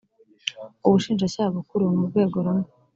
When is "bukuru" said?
1.57-1.83